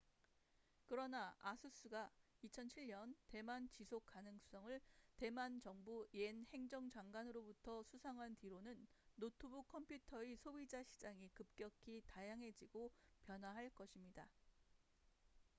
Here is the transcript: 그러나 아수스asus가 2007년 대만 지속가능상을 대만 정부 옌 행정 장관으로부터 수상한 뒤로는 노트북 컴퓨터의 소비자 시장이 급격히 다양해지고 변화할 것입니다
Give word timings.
그러나 0.85 1.37
아수스asus가 1.41 2.09
2007년 2.43 3.13
대만 3.27 3.69
지속가능상을 3.69 4.81
대만 5.17 5.61
정부 5.61 6.07
옌 6.15 6.43
행정 6.51 6.89
장관으로부터 6.89 7.83
수상한 7.83 8.35
뒤로는 8.37 8.87
노트북 9.13 9.67
컴퓨터의 9.67 10.37
소비자 10.37 10.81
시장이 10.81 11.29
급격히 11.35 12.01
다양해지고 12.07 12.89
변화할 13.27 13.69
것입니다 13.75 14.27